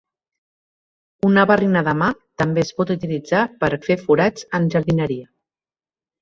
Una 1.27 1.43
barrina 1.51 1.83
de 1.87 1.93
mà 1.99 2.07
també 2.43 2.63
es 2.63 2.71
pot 2.79 2.95
utilitzar 2.95 3.43
per 3.61 3.71
a 3.77 3.79
fer 3.85 3.99
forats 4.07 4.49
en 4.61 4.67
jardineria. 4.77 5.29